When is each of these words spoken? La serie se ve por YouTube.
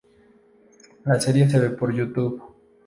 La 1.05 1.19
serie 1.19 1.47
se 1.47 1.59
ve 1.59 1.69
por 1.69 1.93
YouTube. 1.93 2.41